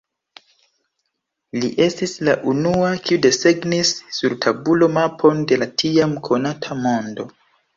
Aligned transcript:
Li 1.63 1.69
estis 1.87 2.13
la 2.29 2.33
unua, 2.53 2.89
kiu 3.09 3.19
desegnis 3.27 3.93
sur 4.21 4.37
tabulo 4.47 4.91
mapon 4.97 5.45
de 5.53 5.61
la 5.65 5.69
tiam 5.83 6.17
konata 6.31 6.81
mondo. 6.83 7.29